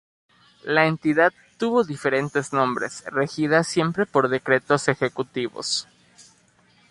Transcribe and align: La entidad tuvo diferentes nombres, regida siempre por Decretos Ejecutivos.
La 0.63 0.87
entidad 0.87 1.31
tuvo 1.59 1.83
diferentes 1.83 2.53
nombres, 2.53 3.03
regida 3.11 3.63
siempre 3.63 4.07
por 4.07 4.29
Decretos 4.29 4.87
Ejecutivos. 4.87 5.87